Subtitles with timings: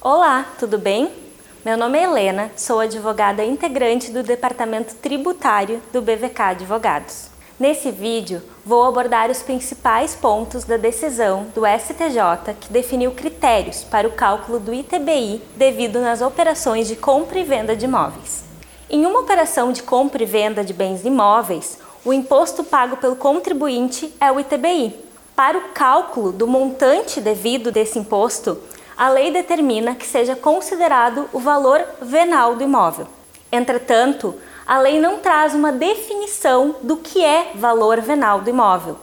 [0.00, 1.10] Olá, tudo bem?
[1.64, 7.26] Meu nome é Helena, sou advogada integrante do Departamento Tributário do BVK Advogados.
[7.58, 14.06] Nesse vídeo, vou abordar os principais pontos da decisão do STJ que definiu critérios para
[14.06, 18.44] o cálculo do ITBI devido nas operações de compra e venda de imóveis.
[18.88, 24.14] Em uma operação de compra e venda de bens imóveis, o imposto pago pelo contribuinte
[24.20, 24.94] é o ITBI.
[25.34, 28.60] Para o cálculo do montante devido desse imposto,
[28.98, 33.06] a lei determina que seja considerado o valor venal do imóvel.
[33.52, 34.34] Entretanto,
[34.66, 38.96] a lei não traz uma definição do que é valor venal do imóvel.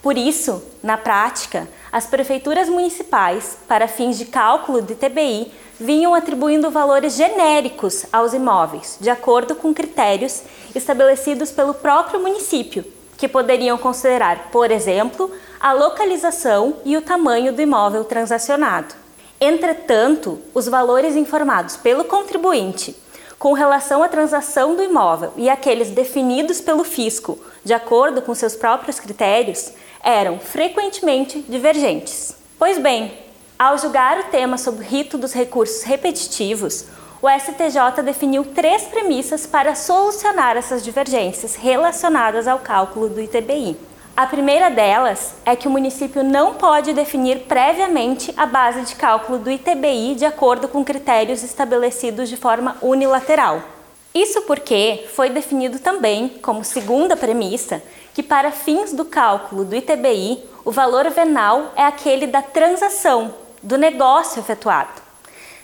[0.00, 6.70] Por isso, na prática, as prefeituras municipais, para fins de cálculo de TBI, vinham atribuindo
[6.70, 10.42] valores genéricos aos imóveis, de acordo com critérios
[10.76, 12.84] estabelecidos pelo próprio município,
[13.18, 15.28] que poderiam considerar, por exemplo,
[15.58, 18.99] a localização e o tamanho do imóvel transacionado.
[19.40, 22.94] Entretanto, os valores informados pelo contribuinte
[23.38, 28.54] com relação à transação do imóvel e aqueles definidos pelo fisco de acordo com seus
[28.54, 32.36] próprios critérios eram frequentemente divergentes.
[32.58, 33.12] Pois bem,
[33.58, 36.84] ao julgar o tema sobre o rito dos recursos repetitivos,
[37.22, 43.76] o STJ definiu três premissas para solucionar essas divergências relacionadas ao cálculo do ITBI.
[44.20, 49.38] A primeira delas é que o município não pode definir previamente a base de cálculo
[49.38, 53.62] do ITBI de acordo com critérios estabelecidos de forma unilateral.
[54.14, 60.44] Isso porque foi definido também, como segunda premissa, que para fins do cálculo do ITBI,
[60.66, 65.00] o valor venal é aquele da transação, do negócio efetuado.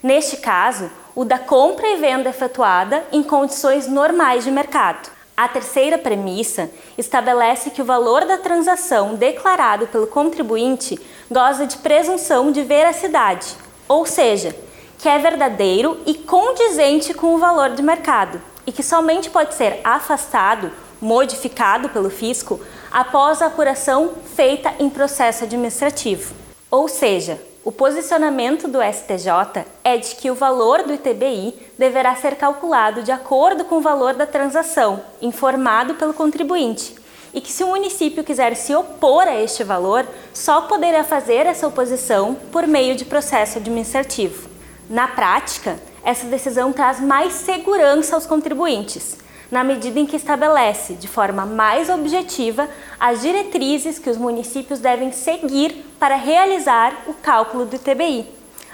[0.00, 5.13] Neste caso, o da compra e venda efetuada em condições normais de mercado.
[5.36, 10.96] A terceira premissa estabelece que o valor da transação declarado pelo contribuinte
[11.28, 13.56] goza de presunção de veracidade,
[13.88, 14.54] ou seja,
[14.96, 19.80] que é verdadeiro e condizente com o valor de mercado e que somente pode ser
[19.82, 22.60] afastado, modificado pelo fisco
[22.92, 26.32] após a apuração feita em processo administrativo.
[26.70, 32.36] Ou seja, o posicionamento do STJ é de que o valor do ITBI deverá ser
[32.36, 36.94] calculado de acordo com o valor da transação, informado pelo contribuinte,
[37.32, 41.66] e que se o município quiser se opor a este valor, só poderá fazer essa
[41.66, 44.46] oposição por meio de processo administrativo.
[44.90, 49.16] Na prática, essa decisão traz mais segurança aos contribuintes,
[49.54, 55.12] na medida em que estabelece, de forma mais objetiva, as diretrizes que os municípios devem
[55.12, 58.26] seguir para realizar o cálculo do ITBI,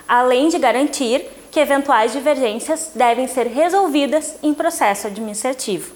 [0.09, 5.93] além de garantir que eventuais divergências devem ser resolvidas em processo administrativo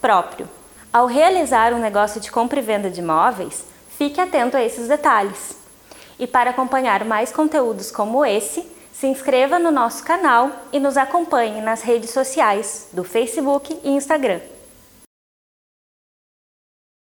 [0.00, 0.50] próprio.
[0.92, 3.64] Ao realizar um negócio de compra e venda de imóveis,
[3.96, 5.56] fique atento a esses detalhes.
[6.18, 11.60] E para acompanhar mais conteúdos como esse, se inscreva no nosso canal e nos acompanhe
[11.60, 14.40] nas redes sociais do Facebook e Instagram.